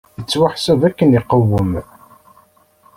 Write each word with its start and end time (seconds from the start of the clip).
Yettwaḥseb 0.17 0.81
akken 0.89 1.15
iqwem! 1.19 1.71